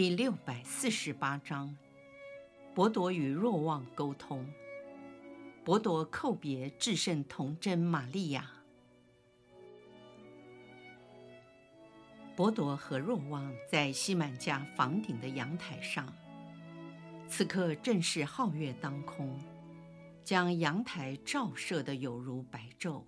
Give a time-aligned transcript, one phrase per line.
[0.00, 1.76] 第六百四十八章，
[2.72, 4.48] 伯铎与若望沟通。
[5.64, 8.48] 伯铎叩别至圣童贞玛利亚。
[12.36, 16.06] 伯铎和若望在西满家房顶的阳台上，
[17.26, 19.36] 此刻正是皓月当空，
[20.22, 23.02] 将阳台照射的有如白昼。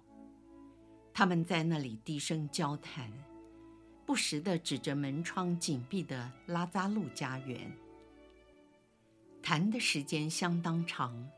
[1.15, 3.30] 他们在那里低声交谈。
[4.11, 7.71] 不时地指着门窗紧闭的拉扎路家园，
[9.41, 11.31] 谈的时间相当长，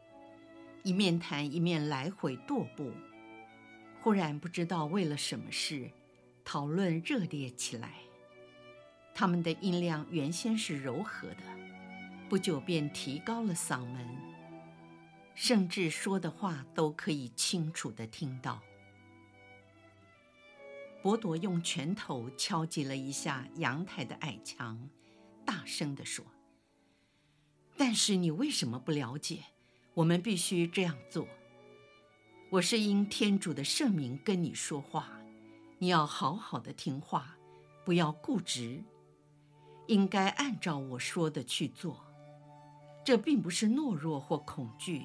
[0.82, 2.90] 一面谈一面来回踱步。
[4.00, 5.90] 忽然不知道为了什么事，
[6.46, 7.92] 讨论热烈起来。
[9.14, 11.42] 他们的音量原先是柔和的，
[12.30, 14.08] 不久便提高了嗓门，
[15.34, 18.62] 甚至说的话都可以清楚地听到。
[21.02, 24.88] 博多用拳头敲击了一下阳台的矮墙，
[25.44, 26.24] 大声地说
[27.76, 29.40] ：“但是你为什么不了解？
[29.94, 31.26] 我们必须这样做。
[32.50, 35.08] 我是因天主的圣名跟你说话，
[35.78, 37.36] 你要好好的听话，
[37.84, 38.84] 不要固执，
[39.88, 42.06] 应该按照我说的去做。
[43.04, 45.04] 这并不是懦弱或恐惧，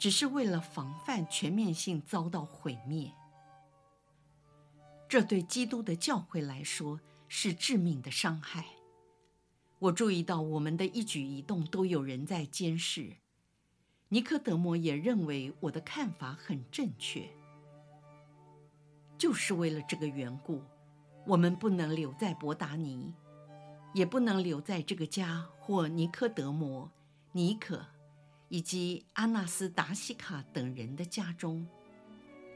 [0.00, 3.12] 只是为了防范全面性遭到毁灭。”
[5.08, 8.66] 这对基督的教会来说是致命的伤害。
[9.78, 13.12] 我注意到我们的一举一动都有人在监视。
[14.08, 17.28] 尼科德摩也认为我的看法很正确。
[19.18, 20.62] 就是为了这个缘故，
[21.26, 23.14] 我们不能留在伯达尼，
[23.94, 26.90] 也不能留在这个家或尼科德摩、
[27.32, 27.86] 尼可
[28.48, 31.66] 以及阿纳斯达西卡等人的家中，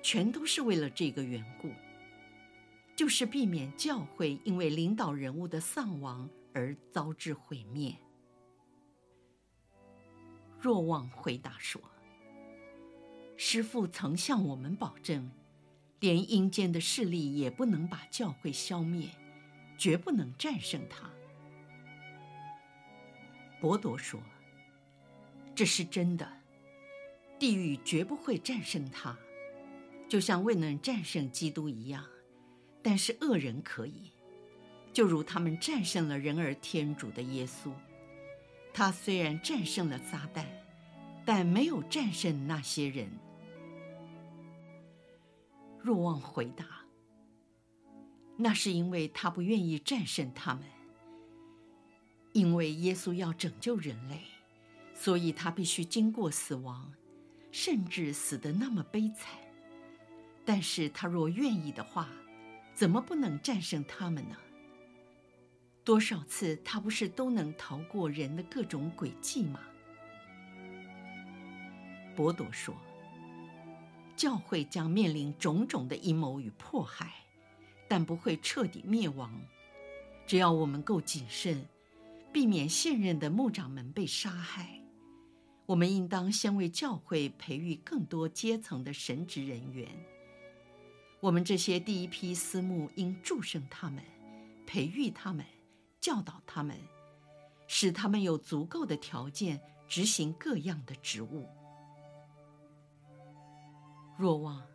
[0.02, 1.70] 全都是为了这个缘故。
[3.00, 7.96] 就是避免教会因为领导人物的丧亡而遭致毁灭。
[10.60, 11.80] 若望回答说
[13.38, 15.30] ：“师父曾向我们保证，
[16.00, 19.08] 连阴间的势力也不能把教会消灭，
[19.78, 21.10] 绝不能战胜它。”
[23.62, 24.20] 伯铎说
[25.56, 26.30] ：“这是真的，
[27.38, 29.16] 地狱绝不会战胜它，
[30.06, 32.04] 就像未能战胜基督一样。”
[32.82, 34.10] 但是恶人可以，
[34.92, 37.70] 就如他们战胜了人儿天主的耶稣。
[38.72, 40.46] 他虽然战胜了撒旦，
[41.24, 43.10] 但没有战胜那些人。
[45.82, 46.64] 若望回答
[48.38, 50.64] ：“那是因为他不愿意战胜他们，
[52.32, 54.20] 因为耶稣要拯救人类，
[54.94, 56.92] 所以他必须经过死亡，
[57.50, 59.32] 甚至死得那么悲惨。
[60.44, 62.08] 但是他若愿意的话，”
[62.80, 64.34] 怎么不能战胜他们呢？
[65.84, 69.60] 多少次他不是都能逃过人的各种诡计吗？
[72.16, 72.74] 伯铎说
[74.16, 77.12] ：“教会将面临种种的阴谋与迫害，
[77.86, 79.38] 但不会彻底灭亡。
[80.26, 81.62] 只要我们够谨慎，
[82.32, 84.80] 避免现任的牧长们被杀害，
[85.66, 89.86] 我们应当先为教会培育更多阶层的神职人员。”
[91.20, 94.02] 我们这些第一批私募应祝圣他们，
[94.66, 95.44] 培育他们，
[96.00, 96.74] 教导他们，
[97.66, 101.46] 使他们有足够的条件执行各样的职务。
[104.16, 104.66] 若望，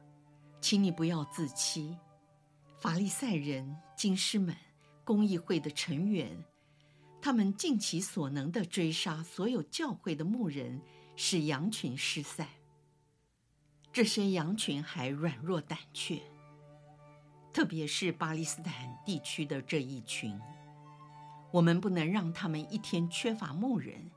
[0.61, 1.97] 请你不要自欺。
[2.77, 4.55] 法利赛人、经师们、
[5.03, 6.45] 公益会的成员，
[7.19, 10.79] 他们尽其所能地追杀所有教会的牧人，
[11.15, 12.47] 使羊群失散。
[13.91, 16.21] 这些羊群还软弱胆怯。
[17.55, 18.73] 特别是巴勒斯坦
[19.05, 20.37] 地区的这一群，
[21.51, 24.11] 我们不能让他们一天缺乏牧人，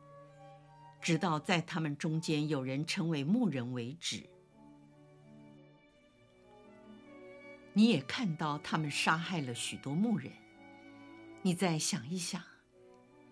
[1.00, 4.28] 直到在他们中间有人成为牧人为止。
[7.74, 10.32] 你也看到他们杀害了许多牧人，
[11.42, 12.42] 你再想一想，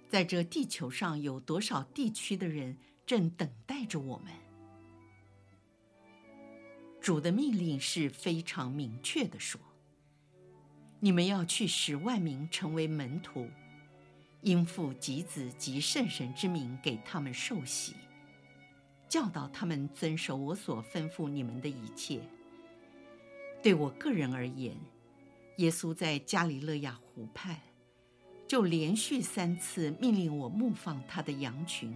[0.09, 4.33] 在这地球上有多少地区的人正等待着我们？
[7.01, 9.61] 主的命令是非常明确的说。
[11.07, 13.49] 你们要去使万民成为门徒，
[14.41, 17.95] 应父及子及圣神之名给他们受洗，
[19.09, 22.19] 教导他们遵守我所吩咐你们的一切。
[23.63, 24.75] 对我个人而言，
[25.59, 27.57] 耶稣在加里勒亚湖畔，
[28.49, 31.95] 就连续三次命令我牧放他的羊群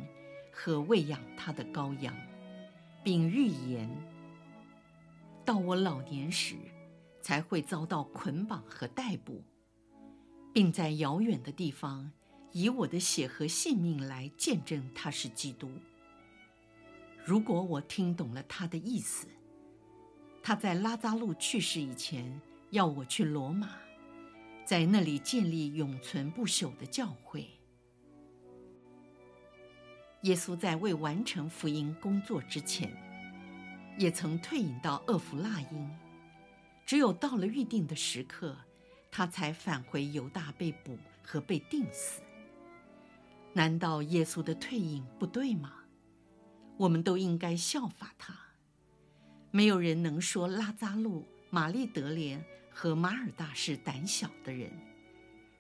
[0.53, 2.15] 和喂养他的羔羊，
[3.03, 3.91] 并预言，
[5.45, 6.55] 到我老年时，
[7.21, 9.43] 才会遭到捆绑和逮捕，
[10.53, 12.11] 并在遥远的地方
[12.53, 15.71] 以我的血和性命来见证他是基督。
[17.25, 19.29] 如果我听懂了他的意思，
[20.43, 22.41] 他在拉扎路去世以前
[22.71, 23.69] 要我去罗马，
[24.65, 27.47] 在那里建立永存不朽的教会。
[30.23, 32.91] 耶稣在未完成福音工作之前，
[33.99, 35.91] 也曾退隐到厄弗辣因。
[36.91, 38.57] 只有到了预定的时刻，
[39.13, 42.21] 他才返回犹大被捕和被钉死。
[43.53, 45.73] 难道耶稣的退隐不对吗？
[46.77, 48.37] 我们都应该效法他。
[49.53, 54.73] 没有人能说拉扎路、玛丽德莲和马尔大是胆小的人。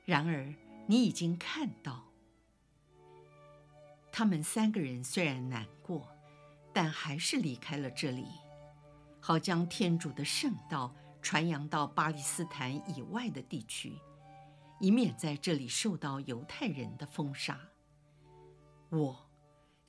[0.04, 0.52] 然而，
[0.88, 2.10] 你已经看到，
[4.10, 6.08] 他们三个人虽然难过，
[6.72, 8.26] 但还是离开了这里，
[9.20, 10.92] 好将天主的圣道。
[11.22, 13.98] 传扬到巴勒斯坦以外的地区，
[14.80, 17.60] 以免在这里受到犹太人的封杀。
[18.88, 19.30] 我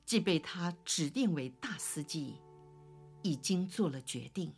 [0.04, 2.40] 既被他指定为大司祭，
[3.22, 4.54] 已经做了决定。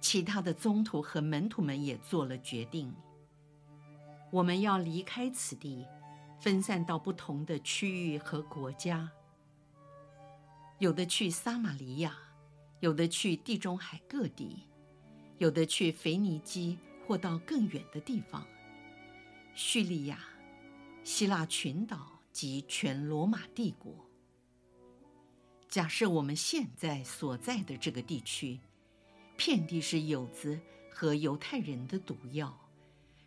[0.00, 2.94] 其他的宗徒和门徒们也做了决定。
[4.32, 5.86] 我们要离开此地，
[6.40, 9.10] 分散到不同的区域和国家。
[10.78, 12.16] 有的去撒玛利亚，
[12.80, 14.69] 有的去地中海各地。
[15.40, 18.46] 有的去腓尼基，或到更远的地方，
[19.54, 20.18] 叙利亚、
[21.02, 24.06] 希腊群岛及全罗马帝国。
[25.66, 28.60] 假设我们现在所在的这个地区，
[29.34, 30.60] 遍地是柚子
[30.90, 32.54] 和犹太人的毒药，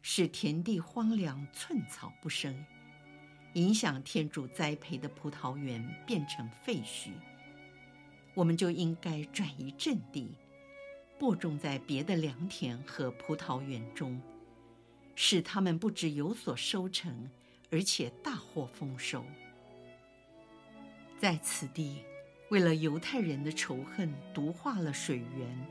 [0.03, 2.63] 使田地荒凉，寸草不生，
[3.53, 7.09] 影响天主栽培的葡萄园变成废墟，
[8.35, 10.37] 我们就应该转移阵地。
[11.19, 14.21] 播种在别的良田和葡萄园中，
[15.15, 17.29] 使他们不只有所收成，
[17.69, 19.23] 而且大获丰收。
[21.17, 21.99] 在此地，
[22.49, 25.67] 为了犹太人的仇恨，毒化了水源，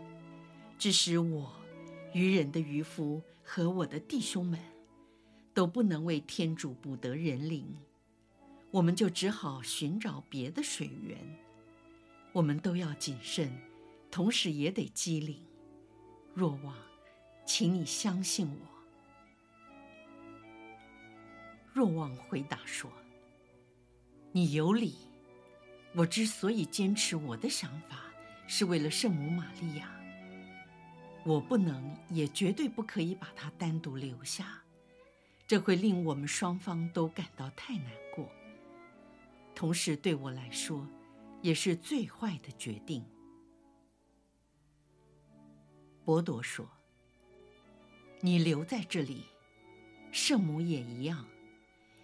[0.79, 1.53] 致使我、
[2.15, 4.59] 渔人的渔夫和我的弟兄们
[5.53, 7.77] 都不能为天主捕得人灵，
[8.71, 11.19] 我们就只好寻找别的水源。
[12.33, 13.53] 我们都要谨慎。
[14.13, 15.43] 同时也得机灵。
[16.35, 16.77] 若望，
[17.47, 18.69] 请你相信我。
[21.73, 22.93] 若望回答说
[24.31, 24.95] ：“你有理。
[25.95, 28.13] 我之所以坚持我的想法，
[28.47, 29.91] 是为了圣母玛利亚。
[31.25, 34.63] 我不能，也绝对不可以把她单独留下，
[35.47, 38.29] 这会令我们双方都感到太难过。
[39.55, 40.87] 同时，对我来说，
[41.41, 43.03] 也是最坏的决定。”
[46.05, 46.69] 博多说
[48.21, 49.27] ：“你留在这里，
[50.11, 51.27] 圣母也一样，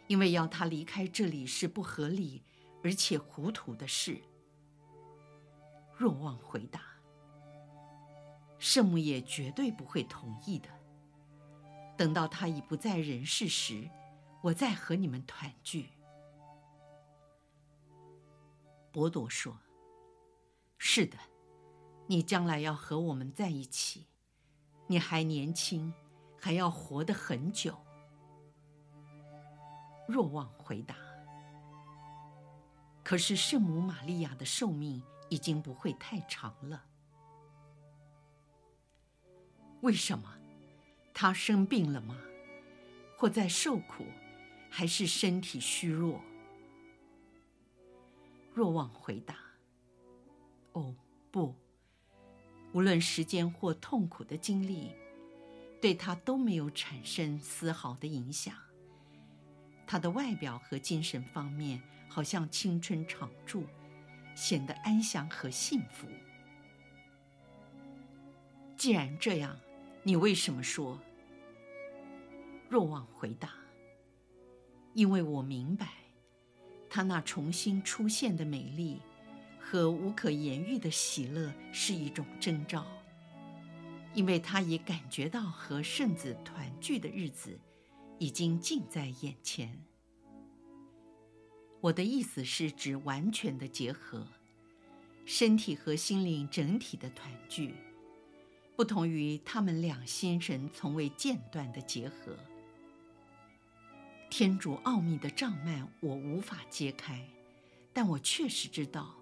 [0.06, 2.42] 因为要他离开这里是不合理
[2.84, 4.22] 而且糊涂的事。”
[5.98, 6.80] 若望回答
[8.60, 10.68] ：“圣母也绝对不会同意的。
[11.96, 13.90] 等到他已不在人世时，
[14.42, 15.88] 我再和你们团聚。”
[18.92, 19.58] 博多说
[20.78, 21.18] ：“是的。”
[22.10, 24.06] 你将来要和我们在一起，
[24.86, 25.92] 你还年轻，
[26.40, 27.76] 还要活得很久。
[30.08, 30.96] 若望回答
[33.04, 36.82] ：“可是圣母玛利亚的寿命已经不会太长了。
[39.82, 40.34] 为什么？
[41.12, 42.16] 她生病了吗？
[43.18, 44.06] 或在受苦，
[44.70, 46.18] 还是身体虚弱？”
[48.54, 49.36] 若望回答
[50.72, 50.96] ：“哦，
[51.30, 51.54] 不。”
[52.72, 54.92] 无论时间或痛苦的经历，
[55.80, 58.54] 对他都没有产生丝毫的影响。
[59.86, 63.64] 他的外表和精神方面好像青春常驻，
[64.34, 66.06] 显得安详和幸福。
[68.76, 69.58] 既然这样，
[70.02, 71.00] 你为什么说？
[72.68, 73.50] 若望回答
[74.92, 75.88] ：“因为我明白，
[76.90, 79.00] 他那重新出现的美丽。”
[79.70, 82.86] 和无可言喻的喜乐是一种征兆，
[84.14, 87.60] 因为他已感觉到和圣子团聚的日子
[88.18, 89.78] 已经近在眼前。
[91.82, 94.26] 我的意思是指完全的结合，
[95.26, 97.74] 身体和心灵整体的团聚，
[98.74, 102.34] 不同于他们两心神从未间断的结合。
[104.30, 107.22] 天主奥秘的帐幔我无法揭开，
[107.92, 109.14] 但我确实知道，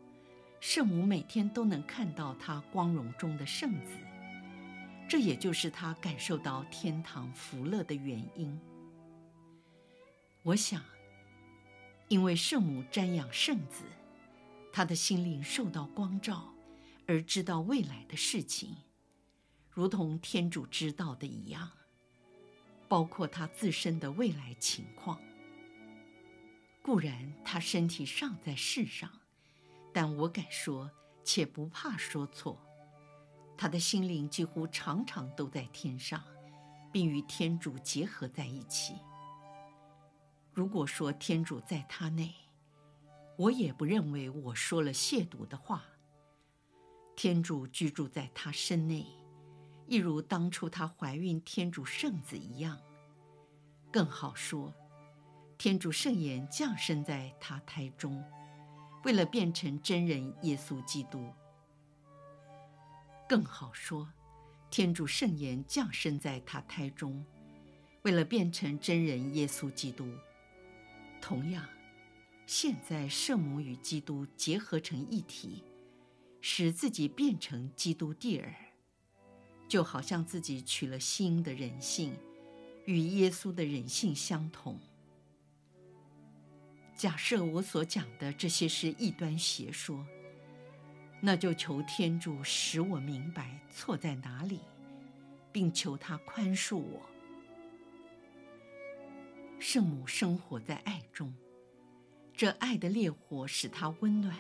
[0.69, 3.93] 圣母每天都能看到她光荣中的圣子，
[5.09, 8.61] 这也就是她感受到天堂福乐的原因。
[10.43, 10.83] 我想。
[12.09, 13.85] 因为圣母瞻仰圣子，
[14.73, 16.53] 他的心灵受到光照，
[17.07, 18.77] 而知道未来的事情，
[19.71, 21.71] 如同天主知道的一样，
[22.89, 25.21] 包括他自身的未来情况。
[26.83, 29.11] 固然他身体尚在世上，
[29.97, 30.91] 但我敢说，
[31.25, 32.61] 且不怕说错，
[33.57, 36.23] 他的心灵几乎常常都在天上，
[36.93, 38.97] 并与天主结合在一起。
[40.53, 42.35] 如果说天主在他内，
[43.39, 45.83] 我也不认为我说了亵渎的话。
[47.17, 49.07] 天主居住在他身内，
[49.87, 52.79] 一如当初她怀孕天主圣子一样。
[53.91, 54.75] 更好说，
[55.57, 58.23] 天主圣言降生在他胎中，
[59.07, 61.33] 为了变成真人耶稣基督。
[63.29, 64.13] 更好说，
[64.69, 67.25] 天主圣言降生在他胎中，
[68.03, 70.11] 为了变成真人耶稣基督。
[71.21, 71.65] 同样，
[72.49, 75.63] 现在圣母与基督结合成一体，
[76.41, 78.53] 使自己变成基督蒂尔，
[79.69, 82.13] 就好像自己取了新的人性，
[82.87, 84.81] 与耶稣的人性相同。
[86.97, 90.05] 假设我所讲的这些是异端邪说，
[91.21, 94.61] 那就求天主使我明白错在哪里，
[95.53, 97.03] 并求他宽恕我。
[99.59, 101.35] 圣母生活在爱中，
[102.33, 104.35] 这爱的烈火使她温暖、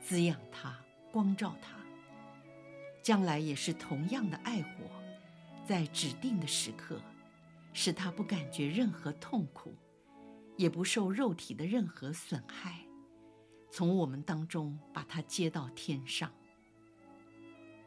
[0.00, 0.78] 滋养她、
[1.12, 1.76] 光照她。
[3.02, 4.84] 将来也是同样的爱火，
[5.66, 7.00] 在指定的时刻，
[7.74, 9.74] 使她不感觉任何痛苦，
[10.58, 12.84] 也不受肉体的任何损害，
[13.70, 16.30] 从我们当中把它接到天上。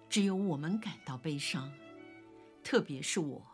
[0.10, 1.72] 只有我们感到悲伤，
[2.64, 3.46] 特别是我，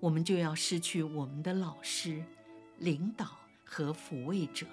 [0.00, 2.24] 我们就要失去我们的老师。
[2.78, 4.66] 领导和抚慰者。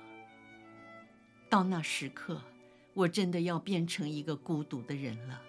[1.49, 2.41] 到那时刻，
[2.93, 5.41] 我真的要变成一个孤独的人了。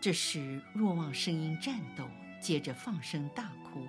[0.00, 2.08] 这时，若望声音颤抖，
[2.40, 3.86] 接着放声大哭，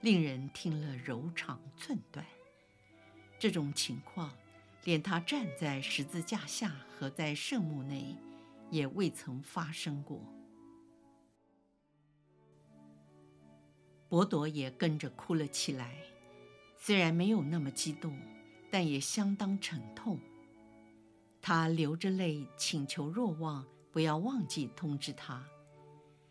[0.00, 2.24] 令人听了柔肠寸断。
[3.38, 4.32] 这种情况，
[4.84, 8.16] 连他站在十字架下和在圣墓内，
[8.70, 10.20] 也未曾发生过。
[14.08, 15.94] 伯铎也跟着哭了起来，
[16.76, 18.18] 虽然没有那么激动，
[18.70, 20.18] 但也相当沉痛。
[21.42, 25.46] 他流着泪请求若望不要忘记通知他，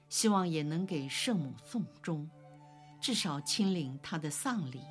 [0.09, 2.29] 希望也能给圣母送终，
[2.99, 4.81] 至少亲临他的丧礼。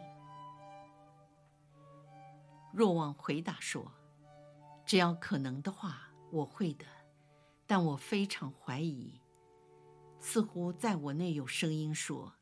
[2.73, 3.91] 若望回答说
[4.85, 6.85] ：“只要可能的话，我会的，
[7.67, 9.21] 但我非常怀疑，
[10.21, 12.35] 似乎在我内有声音说。”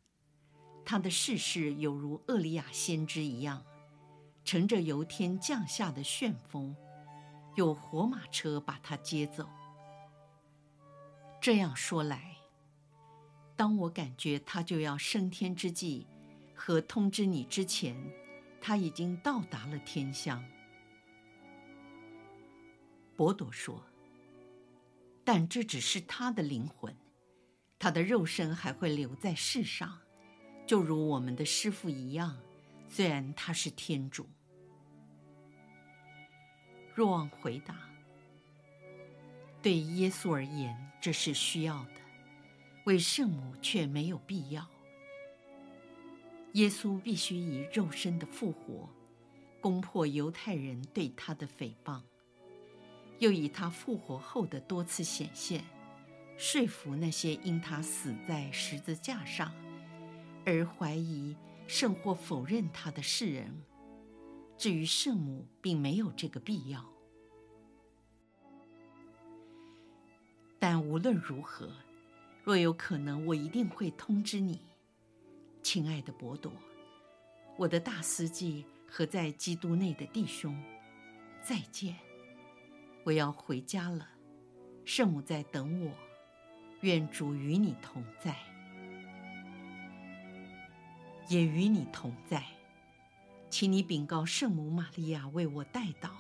[0.87, 3.65] 他的逝世犹如厄里亚先知一样，
[4.45, 6.77] 乘着由天降下的旋风，
[7.55, 9.49] 有火马车把他接走。
[11.41, 12.34] 这样说来，
[13.57, 16.07] 当我感觉他就要升天之际，
[16.55, 17.97] 和通知你之前，
[18.61, 20.45] 他已经到达了天乡。
[23.17, 23.81] 伯铎说
[25.25, 26.97] ：“但这只是他的灵魂，
[27.79, 30.01] 他的肉身还会留在世上。”
[30.67, 32.37] 就如我们的师傅一样，
[32.89, 34.27] 虽然他是天主。
[36.95, 37.77] 若望回答
[39.61, 42.01] ：“对耶稣而言，这是需要的；
[42.85, 44.67] 为圣母却没有必要。
[46.53, 48.89] 耶稣必须以肉身的复活，
[49.61, 52.01] 攻破犹太人对他的诽谤，
[53.19, 55.65] 又以他复活后的多次显现，
[56.37, 59.53] 说服那些因他死在十字架上。”
[60.47, 61.35] 而怀疑
[61.67, 63.63] 甚或否认他的世人，
[64.59, 66.85] 至于圣母，并没有这个必要。
[70.59, 71.73] 但无论如何，
[72.45, 74.61] 若有可能，我一定会通知你，
[75.63, 76.53] 亲爱的伯铎，
[77.57, 80.55] 我的大司祭和在基督内的弟兄，
[81.43, 81.97] 再见！
[83.03, 84.07] 我要回家了，
[84.85, 85.91] 圣母在等我，
[86.83, 88.37] 愿主与你同在。
[91.31, 92.45] 也与你同在，
[93.49, 96.11] 请你禀告圣母玛利亚为我代祷，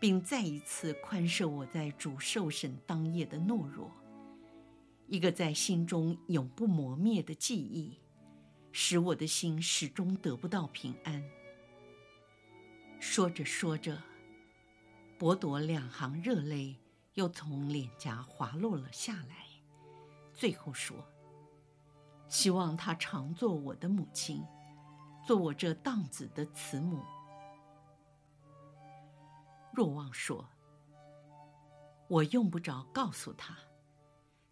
[0.00, 3.92] 并再一次宽赦我在主受审当夜的懦弱，
[5.08, 7.98] 一个在心中永不磨灭的记忆，
[8.72, 11.24] 使我的心始终得不到平安。
[13.00, 14.02] 说着说着，
[15.18, 16.76] 伯铎两行热泪
[17.14, 19.46] 又从脸颊滑落了下来，
[20.34, 20.96] 最后说。
[22.28, 24.44] 希望她常做我的母亲，
[25.26, 27.02] 做我这当子的慈母。
[29.72, 30.46] 若望说
[32.06, 33.56] ：“我用不着告诉她，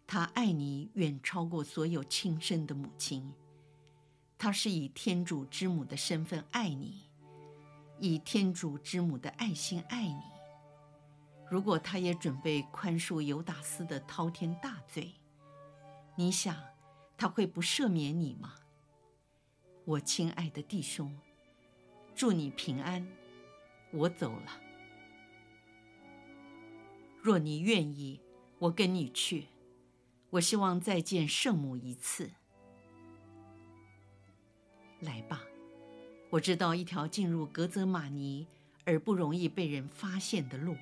[0.07, 3.31] 他爱你远超过所有亲生的母亲。
[4.37, 7.03] 他是以天主之母的身份爱你，
[7.99, 10.21] 以天主之母的爱心爱你。
[11.49, 15.13] 如果他也准备宽恕犹达斯的滔天大罪，
[16.15, 16.55] 你想？”
[17.19, 18.53] 他会不赦免你吗？
[19.85, 21.17] 我亲爱的弟兄，
[22.13, 23.07] 祝你平安。
[23.91, 24.61] 我走了。
[27.19, 28.21] 若你愿意，
[28.59, 29.47] 我跟你去。
[30.29, 32.29] 我希望再见圣母一次。
[35.01, 35.43] 来吧，
[36.29, 38.47] 我知道一条进入格泽玛尼
[38.83, 40.75] 而不容易被人发现的路。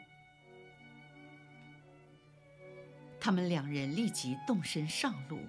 [3.19, 5.39] 他们两人立即动身上路。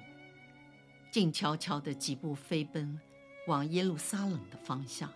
[1.12, 3.00] 静悄悄地几步飞奔，
[3.46, 5.10] 往耶路撒冷的方向。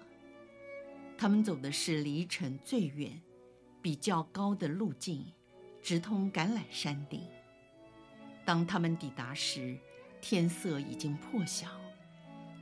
[1.19, 3.21] 他们走的是离城最远、
[3.83, 5.27] 比较高的路径，
[5.83, 7.27] 直通橄榄山顶。
[8.51, 9.79] 当他们抵达时，
[10.21, 11.69] 天色已经破晓。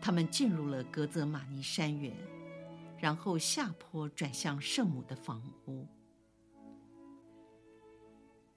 [0.03, 2.15] 他们进入了格泽玛尼山园，
[2.99, 5.87] 然后下坡转向圣母的房屋。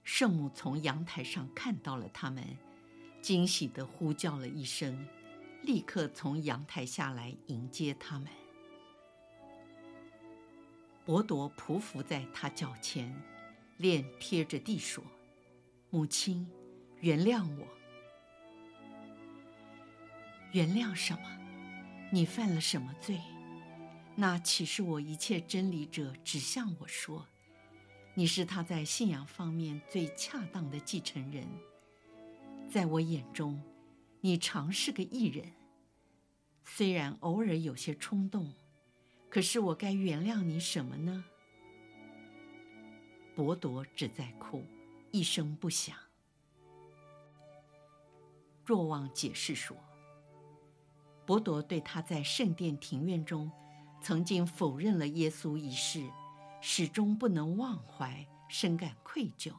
[0.04, 2.44] 圣母从阳台上看到了他们。
[3.22, 5.08] 惊喜地呼叫了一声，
[5.63, 8.28] 立刻从阳台下来迎接他们。
[11.06, 13.15] 伯铎匍匐在他脚前，
[13.78, 15.02] 脸贴着地说
[15.89, 16.46] ：“母亲，
[17.02, 17.68] 原谅我。
[20.52, 21.22] 原谅什么？
[22.12, 23.20] 你犯了什么罪？
[24.16, 27.28] 那启示我一切真理者指向我说，
[28.14, 31.48] 你是他在信仰方面最恰当的继承人。”
[32.70, 33.62] 在我眼中，
[34.22, 35.52] 你常是个艺人。
[36.64, 38.54] 虽然偶尔有些冲动，
[39.30, 41.26] 可是我该原谅你什么呢？
[43.36, 44.64] 伯铎只在哭，
[45.12, 45.98] 一声不响。
[48.71, 49.75] 若望解释说，
[51.25, 53.51] 伯铎对他在圣殿庭院中
[53.99, 56.10] 曾经否认了耶稣一事，
[56.62, 59.51] 始终不能忘怀，深感愧疚。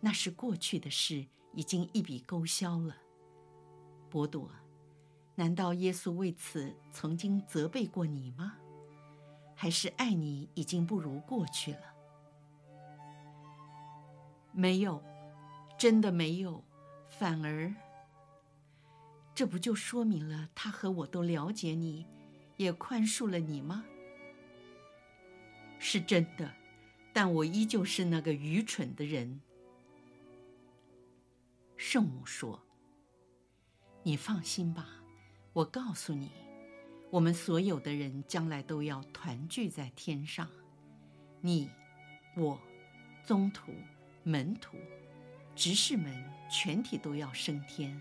[0.00, 2.96] 那是过去的事，已经一笔勾销了。
[4.10, 4.50] 伯铎，
[5.36, 8.56] 难道耶稣为此曾经责备过你吗？
[9.54, 11.94] 还是爱你已经不如过去了？
[14.50, 15.00] 没有，
[15.82, 16.62] 真的没有，
[17.08, 17.74] 反而，
[19.34, 22.06] 这不就说明了他和我都了解你，
[22.56, 23.84] 也宽恕了你吗？
[25.80, 26.54] 是真的，
[27.12, 29.40] 但我依旧是那个愚蠢的人。
[31.76, 32.62] 圣母说
[34.04, 34.86] ：“你放心吧，
[35.52, 36.30] 我告诉你，
[37.10, 40.48] 我们所有的人将来都要团聚在天上。
[41.40, 41.68] 你、
[42.36, 42.56] 我、
[43.26, 43.72] 宗徒、
[44.22, 44.76] 门徒、
[45.54, 46.12] 执事们，
[46.50, 48.00] 全体都要升天，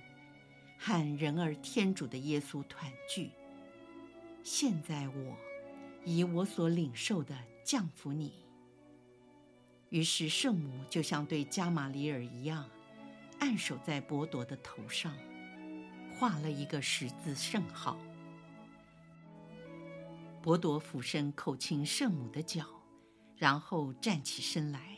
[0.77, 3.31] 和人儿天主的耶稣团聚。
[4.43, 5.37] 现在我
[6.03, 8.33] 以我所领受的降服你。”
[9.89, 12.69] 于是圣母就像对加玛里尔一样。
[13.39, 15.17] 按手在伯铎的头上，
[16.13, 17.97] 画了一个十字圣号。
[20.43, 22.65] 伯铎俯身叩亲圣母的脚，
[23.35, 24.97] 然后站起身来，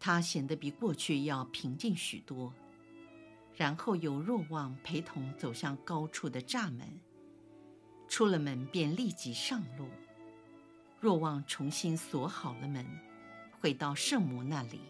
[0.00, 2.52] 他显得比过去要平静许多。
[3.54, 6.98] 然后由若望陪同走向高处的栅门，
[8.08, 9.86] 出了门便立即上路。
[10.98, 12.86] 若望重新锁好了门，
[13.60, 14.80] 回到圣母那里。